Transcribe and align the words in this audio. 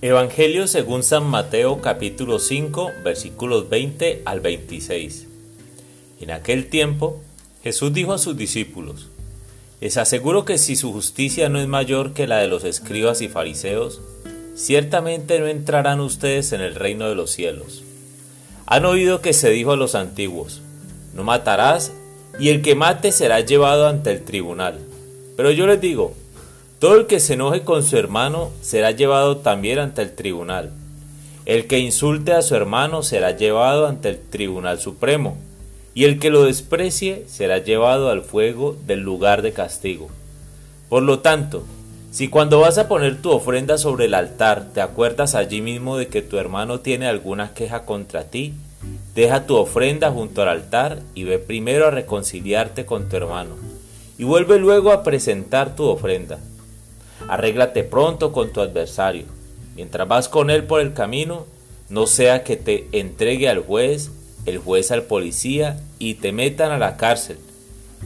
Evangelio 0.00 0.68
según 0.68 1.02
San 1.02 1.26
Mateo 1.26 1.80
capítulo 1.80 2.38
5 2.38 2.92
versículos 3.02 3.68
20 3.68 4.22
al 4.26 4.38
26. 4.38 5.26
En 6.20 6.30
aquel 6.30 6.68
tiempo 6.68 7.20
Jesús 7.64 7.92
dijo 7.92 8.12
a 8.12 8.18
sus 8.18 8.36
discípulos, 8.36 9.08
Les 9.80 9.96
aseguro 9.96 10.44
que 10.44 10.56
si 10.56 10.76
su 10.76 10.92
justicia 10.92 11.48
no 11.48 11.58
es 11.58 11.66
mayor 11.66 12.12
que 12.12 12.28
la 12.28 12.38
de 12.38 12.46
los 12.46 12.62
escribas 12.62 13.20
y 13.22 13.28
fariseos, 13.28 14.00
ciertamente 14.54 15.40
no 15.40 15.48
entrarán 15.48 15.98
ustedes 15.98 16.52
en 16.52 16.60
el 16.60 16.76
reino 16.76 17.08
de 17.08 17.16
los 17.16 17.32
cielos. 17.32 17.82
Han 18.66 18.84
oído 18.84 19.20
que 19.20 19.32
se 19.32 19.50
dijo 19.50 19.72
a 19.72 19.76
los 19.76 19.96
antiguos, 19.96 20.62
No 21.12 21.24
matarás, 21.24 21.90
y 22.38 22.50
el 22.50 22.62
que 22.62 22.76
mate 22.76 23.10
será 23.10 23.40
llevado 23.40 23.88
ante 23.88 24.12
el 24.12 24.22
tribunal. 24.22 24.78
Pero 25.36 25.50
yo 25.50 25.66
les 25.66 25.80
digo, 25.80 26.14
todo 26.78 26.94
el 26.94 27.06
que 27.06 27.18
se 27.18 27.34
enoje 27.34 27.62
con 27.62 27.82
su 27.82 27.96
hermano 27.96 28.50
será 28.60 28.92
llevado 28.92 29.38
también 29.38 29.80
ante 29.80 30.00
el 30.02 30.14
tribunal. 30.14 30.70
El 31.44 31.66
que 31.66 31.80
insulte 31.80 32.32
a 32.32 32.42
su 32.42 32.54
hermano 32.54 33.02
será 33.02 33.32
llevado 33.32 33.88
ante 33.88 34.10
el 34.10 34.20
tribunal 34.20 34.78
supremo, 34.78 35.36
y 35.94 36.04
el 36.04 36.20
que 36.20 36.30
lo 36.30 36.44
desprecie 36.44 37.24
será 37.26 37.58
llevado 37.58 38.10
al 38.10 38.22
fuego 38.22 38.76
del 38.86 39.00
lugar 39.00 39.42
de 39.42 39.52
castigo. 39.52 40.08
Por 40.88 41.02
lo 41.02 41.18
tanto, 41.18 41.64
si 42.12 42.28
cuando 42.28 42.60
vas 42.60 42.78
a 42.78 42.86
poner 42.86 43.20
tu 43.20 43.32
ofrenda 43.32 43.76
sobre 43.76 44.04
el 44.04 44.14
altar 44.14 44.68
te 44.72 44.80
acuerdas 44.80 45.34
allí 45.34 45.60
mismo 45.60 45.96
de 45.96 46.06
que 46.06 46.22
tu 46.22 46.38
hermano 46.38 46.78
tiene 46.78 47.08
alguna 47.08 47.54
queja 47.54 47.84
contra 47.84 48.24
ti, 48.24 48.54
deja 49.16 49.46
tu 49.46 49.56
ofrenda 49.56 50.12
junto 50.12 50.42
al 50.42 50.48
altar 50.48 51.00
y 51.16 51.24
ve 51.24 51.40
primero 51.40 51.88
a 51.88 51.90
reconciliarte 51.90 52.86
con 52.86 53.08
tu 53.08 53.16
hermano, 53.16 53.56
y 54.16 54.22
vuelve 54.22 54.60
luego 54.60 54.92
a 54.92 55.02
presentar 55.02 55.74
tu 55.74 55.82
ofrenda. 55.82 56.38
Arréglate 57.28 57.84
pronto 57.84 58.32
con 58.32 58.52
tu 58.54 58.62
adversario. 58.62 59.24
Mientras 59.76 60.08
vas 60.08 60.30
con 60.30 60.48
él 60.48 60.64
por 60.64 60.80
el 60.80 60.94
camino, 60.94 61.44
no 61.90 62.06
sea 62.06 62.42
que 62.42 62.56
te 62.56 62.88
entregue 62.92 63.50
al 63.50 63.60
juez, 63.60 64.10
el 64.46 64.58
juez 64.58 64.90
al 64.90 65.02
policía 65.02 65.78
y 65.98 66.14
te 66.14 66.32
metan 66.32 66.72
a 66.72 66.78
la 66.78 66.96
cárcel. 66.96 67.38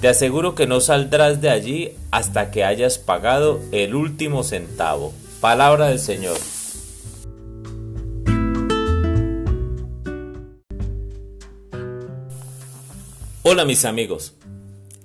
Te 0.00 0.08
aseguro 0.08 0.56
que 0.56 0.66
no 0.66 0.80
saldrás 0.80 1.40
de 1.40 1.50
allí 1.50 1.92
hasta 2.10 2.50
que 2.50 2.64
hayas 2.64 2.98
pagado 2.98 3.60
el 3.70 3.94
último 3.94 4.42
centavo. 4.42 5.12
Palabra 5.40 5.88
del 5.88 6.00
Señor. 6.00 6.36
Hola 13.42 13.64
mis 13.64 13.84
amigos. 13.84 14.34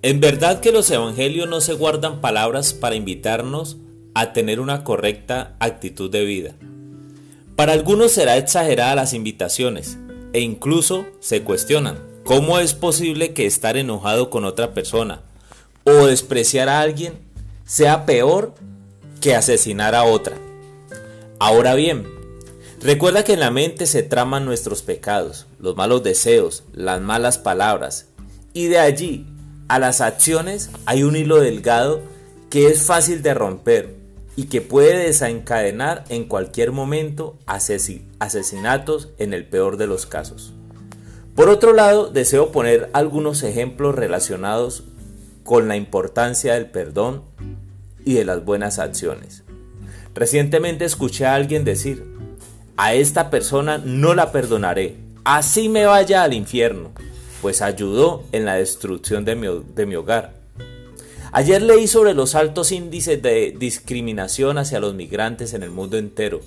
En 0.01 0.19
verdad 0.19 0.61
que 0.61 0.71
los 0.71 0.89
evangelios 0.89 1.47
no 1.47 1.61
se 1.61 1.73
guardan 1.73 2.21
palabras 2.21 2.73
para 2.73 2.95
invitarnos 2.95 3.77
a 4.19 4.33
tener 4.33 4.59
una 4.59 4.83
correcta 4.83 5.55
actitud 5.59 6.11
de 6.11 6.25
vida. 6.25 6.51
Para 7.55 7.71
algunos 7.71 8.11
será 8.11 8.35
exagerada 8.35 8.93
las 8.95 9.13
invitaciones 9.13 9.97
e 10.33 10.41
incluso 10.41 11.05
se 11.21 11.43
cuestionan 11.43 11.99
cómo 12.25 12.59
es 12.59 12.73
posible 12.73 13.33
que 13.33 13.45
estar 13.45 13.77
enojado 13.77 14.29
con 14.29 14.43
otra 14.43 14.73
persona 14.73 15.21
o 15.85 16.05
despreciar 16.05 16.67
a 16.67 16.81
alguien 16.81 17.13
sea 17.65 18.05
peor 18.05 18.53
que 19.21 19.35
asesinar 19.35 19.95
a 19.95 20.03
otra. 20.03 20.35
Ahora 21.39 21.73
bien, 21.75 22.05
recuerda 22.81 23.23
que 23.23 23.33
en 23.33 23.39
la 23.39 23.51
mente 23.51 23.85
se 23.85 24.03
traman 24.03 24.43
nuestros 24.43 24.81
pecados, 24.81 25.47
los 25.59 25.77
malos 25.77 26.03
deseos, 26.03 26.63
las 26.73 26.99
malas 26.99 27.37
palabras 27.37 28.07
y 28.51 28.67
de 28.67 28.79
allí 28.79 29.25
a 29.69 29.79
las 29.79 30.01
acciones 30.01 30.71
hay 30.85 31.03
un 31.03 31.15
hilo 31.15 31.39
delgado 31.39 32.01
que 32.49 32.67
es 32.67 32.83
fácil 32.83 33.21
de 33.21 33.33
romper 33.33 33.98
y 34.39 34.45
que 34.45 34.61
puede 34.61 34.97
desencadenar 34.99 36.05
en 36.07 36.23
cualquier 36.23 36.71
momento 36.71 37.37
asesinatos 37.45 39.09
en 39.17 39.33
el 39.33 39.45
peor 39.45 39.75
de 39.75 39.85
los 39.85 40.05
casos. 40.05 40.53
Por 41.35 41.49
otro 41.49 41.73
lado, 41.73 42.09
deseo 42.09 42.53
poner 42.53 42.89
algunos 42.93 43.43
ejemplos 43.43 43.95
relacionados 43.95 44.85
con 45.43 45.67
la 45.67 45.75
importancia 45.75 46.53
del 46.53 46.67
perdón 46.67 47.23
y 48.05 48.13
de 48.13 48.23
las 48.23 48.45
buenas 48.45 48.79
acciones. 48.79 49.43
Recientemente 50.15 50.85
escuché 50.85 51.25
a 51.25 51.35
alguien 51.35 51.65
decir, 51.65 52.05
a 52.77 52.93
esta 52.93 53.29
persona 53.29 53.77
no 53.77 54.13
la 54.13 54.31
perdonaré, 54.31 54.95
así 55.25 55.67
me 55.67 55.83
vaya 55.83 56.23
al 56.23 56.33
infierno, 56.33 56.91
pues 57.41 57.61
ayudó 57.61 58.23
en 58.31 58.45
la 58.45 58.53
destrucción 58.53 59.25
de 59.25 59.35
mi, 59.35 59.47
de 59.75 59.85
mi 59.85 59.95
hogar. 59.95 60.38
Ayer 61.31 61.61
leí 61.61 61.87
sobre 61.87 62.13
los 62.13 62.33
altos 62.33 62.71
índices 62.71 63.21
de 63.21 63.55
discriminación 63.57 64.57
hacia 64.57 64.79
los 64.79 64.95
migrantes 64.95 65.53
en 65.53 65.61
el 65.61 65.69
mundo 65.69 65.97
entero, 65.97 66.41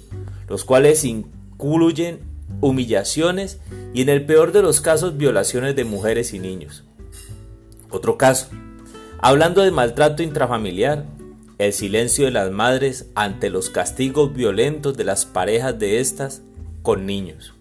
los 0.48 0.64
cuales 0.64 1.04
incluyen 1.04 2.20
humillaciones 2.60 3.58
y 3.94 4.02
en 4.02 4.08
el 4.08 4.26
peor 4.26 4.52
de 4.52 4.62
los 4.62 4.80
casos 4.80 5.16
violaciones 5.16 5.76
de 5.76 5.84
mujeres 5.84 6.34
y 6.34 6.40
niños. 6.40 6.84
Otro 7.90 8.18
caso, 8.18 8.48
hablando 9.18 9.62
de 9.62 9.70
maltrato 9.70 10.22
intrafamiliar, 10.22 11.04
el 11.58 11.72
silencio 11.72 12.24
de 12.24 12.32
las 12.32 12.50
madres 12.50 13.06
ante 13.14 13.50
los 13.50 13.70
castigos 13.70 14.34
violentos 14.34 14.96
de 14.96 15.04
las 15.04 15.26
parejas 15.26 15.78
de 15.78 16.00
estas 16.00 16.42
con 16.82 17.06
niños. 17.06 17.54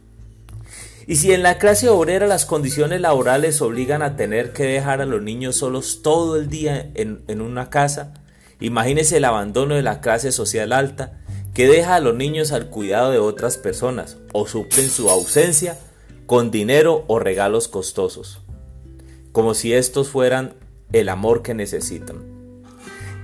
Y 1.11 1.17
si 1.17 1.33
en 1.33 1.44
la 1.44 1.57
clase 1.57 1.89
obrera 1.89 2.25
las 2.25 2.45
condiciones 2.45 3.01
laborales 3.01 3.61
obligan 3.61 4.01
a 4.01 4.16
tener 4.16 4.53
que 4.53 4.63
dejar 4.63 5.01
a 5.01 5.05
los 5.05 5.22
niños 5.22 5.57
solos 5.57 6.03
todo 6.03 6.38
el 6.38 6.47
día 6.47 6.89
en, 6.95 7.41
una 7.41 7.69
casa, 7.69 8.13
imagínese 8.61 9.17
el 9.17 9.25
abandono 9.25 9.75
de 9.75 9.81
la 9.81 9.99
clase 9.99 10.31
social 10.31 10.72
alta 10.72 11.19
que 11.53 11.67
deja 11.67 11.95
a 11.95 11.99
los 11.99 12.16
niños 12.16 12.53
al 12.53 12.69
cuidado 12.69 13.11
de 13.11 13.17
otras 13.17 13.57
personas 13.57 14.19
o 14.31 14.47
suplen 14.47 14.89
su 14.89 15.09
ausencia 15.09 15.77
con 16.27 16.49
dinero 16.49 17.03
o 17.07 17.19
regalos 17.19 17.67
costosos, 17.67 18.39
como 19.33 19.53
si 19.53 19.73
estos 19.73 20.07
fueran 20.07 20.53
el 20.93 21.09
amor 21.09 21.41
que 21.41 21.53
necesitan. 21.53 22.23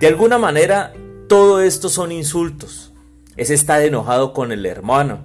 De 0.02 0.08
alguna 0.08 0.38
manera, 0.38 0.92
todo 1.30 1.62
esto 1.62 1.88
son 1.88 2.12
insultos. 2.12 2.92
Es 3.38 3.50
estar 3.50 3.82
enojado 3.82 4.34
con 4.34 4.52
el 4.52 4.66
hermano. 4.66 5.24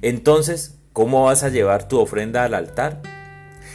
Entonces, 0.00 0.77
¿Cómo 0.98 1.22
vas 1.22 1.44
a 1.44 1.48
llevar 1.48 1.86
tu 1.86 2.00
ofrenda 2.00 2.42
al 2.42 2.54
altar? 2.54 3.02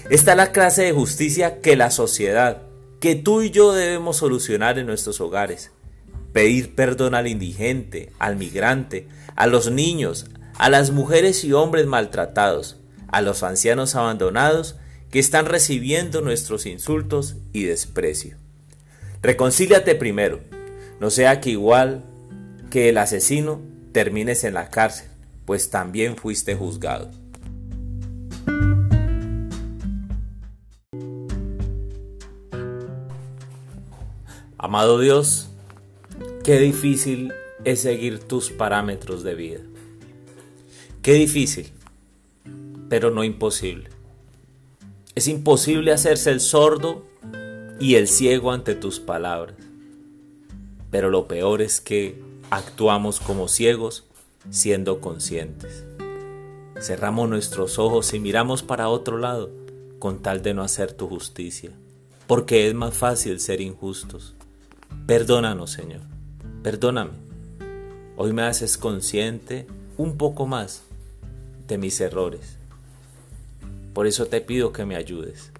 Esta 0.09 0.31
es 0.31 0.37
la 0.37 0.51
clase 0.51 0.81
de 0.81 0.91
justicia 0.91 1.61
que 1.61 1.77
la 1.77 1.89
sociedad, 1.89 2.63
que 2.99 3.15
tú 3.15 3.41
y 3.41 3.49
yo 3.49 3.71
debemos 3.71 4.17
solucionar 4.17 4.77
en 4.77 4.87
nuestros 4.87 5.21
hogares. 5.21 5.71
Pedir 6.33 6.75
perdón 6.75 7.15
al 7.15 7.27
indigente, 7.27 8.11
al 8.19 8.35
migrante, 8.35 9.07
a 9.37 9.47
los 9.47 9.71
niños, 9.71 10.25
a 10.57 10.69
las 10.69 10.91
mujeres 10.91 11.45
y 11.45 11.53
hombres 11.53 11.85
maltratados, 11.85 12.81
a 13.07 13.21
los 13.21 13.41
ancianos 13.43 13.95
abandonados 13.95 14.75
que 15.09 15.19
están 15.19 15.45
recibiendo 15.45 16.19
nuestros 16.19 16.65
insultos 16.65 17.37
y 17.53 17.63
desprecio. 17.63 18.35
Reconcíliate 19.21 19.95
primero, 19.95 20.41
no 20.99 21.09
sea 21.09 21.39
que 21.39 21.51
igual 21.51 22.03
que 22.69 22.89
el 22.89 22.97
asesino 22.97 23.61
termines 23.93 24.43
en 24.43 24.55
la 24.55 24.69
cárcel 24.69 25.12
pues 25.45 25.69
también 25.69 26.15
fuiste 26.15 26.55
juzgado. 26.55 27.09
Amado 34.57 34.99
Dios, 34.99 35.49
qué 36.43 36.57
difícil 36.57 37.33
es 37.65 37.81
seguir 37.81 38.19
tus 38.19 38.49
parámetros 38.49 39.23
de 39.23 39.35
vida. 39.35 39.59
Qué 41.01 41.13
difícil, 41.13 41.71
pero 42.87 43.11
no 43.11 43.25
imposible. 43.25 43.89
Es 45.15 45.27
imposible 45.27 45.91
hacerse 45.91 46.31
el 46.31 46.39
sordo 46.39 47.05
y 47.79 47.95
el 47.95 48.07
ciego 48.07 48.51
ante 48.51 48.73
tus 48.73 49.01
palabras. 49.01 49.57
Pero 50.89 51.09
lo 51.09 51.27
peor 51.27 51.61
es 51.61 51.81
que 51.81 52.21
actuamos 52.49 53.19
como 53.19 53.49
ciegos 53.49 54.05
siendo 54.49 54.99
conscientes. 54.99 55.85
Cerramos 56.79 57.29
nuestros 57.29 57.79
ojos 57.79 58.13
y 58.13 58.19
miramos 58.19 58.63
para 58.63 58.89
otro 58.89 59.17
lado 59.17 59.51
con 59.99 60.21
tal 60.21 60.41
de 60.41 60.53
no 60.53 60.63
hacer 60.63 60.91
tu 60.91 61.07
justicia, 61.07 61.71
porque 62.27 62.67
es 62.67 62.73
más 62.73 62.93
fácil 62.93 63.39
ser 63.39 63.61
injustos. 63.61 64.35
Perdónanos, 65.07 65.71
Señor, 65.71 66.01
perdóname. 66.61 67.11
Hoy 68.17 68.33
me 68.33 68.43
haces 68.43 68.77
consciente 68.77 69.65
un 69.97 70.17
poco 70.17 70.45
más 70.45 70.83
de 71.67 71.77
mis 71.77 71.99
errores. 72.01 72.57
Por 73.93 74.07
eso 74.07 74.25
te 74.25 74.41
pido 74.41 74.73
que 74.73 74.85
me 74.85 74.95
ayudes, 74.95 75.51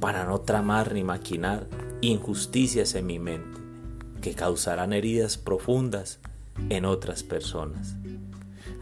para 0.00 0.24
no 0.24 0.40
tramar 0.40 0.94
ni 0.94 1.04
maquinar 1.04 1.66
injusticias 2.00 2.94
en 2.94 3.06
mi 3.06 3.18
mente, 3.18 3.60
que 4.20 4.34
causarán 4.34 4.92
heridas 4.92 5.36
profundas 5.36 6.20
en 6.68 6.84
otras 6.84 7.22
personas. 7.22 7.94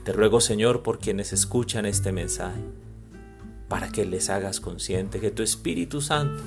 Te 0.04 0.12
ruego, 0.12 0.40
Señor, 0.40 0.82
por 0.82 0.98
quienes 0.98 1.32
escuchan 1.32 1.86
este 1.86 2.12
mensaje, 2.12 2.60
para 3.68 3.90
que 3.90 4.04
les 4.04 4.30
hagas 4.30 4.60
consciente, 4.60 5.20
que 5.20 5.30
tu 5.30 5.42
Espíritu 5.42 6.00
Santo 6.00 6.42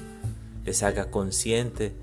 les 0.66 0.84
haga 0.84 1.10
consciente 1.10 1.96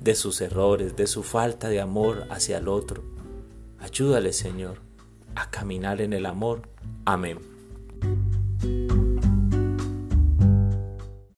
de 0.00 0.14
sus 0.14 0.40
errores, 0.40 0.96
de 0.96 1.06
su 1.06 1.22
falta 1.22 1.68
de 1.68 1.80
amor 1.80 2.26
hacia 2.30 2.58
el 2.58 2.68
otro. 2.68 3.02
Ayúdale, 3.78 4.32
Señor, 4.32 4.78
a 5.34 5.50
caminar 5.50 6.00
en 6.00 6.12
el 6.12 6.26
amor. 6.26 6.62
Amén. 7.04 7.51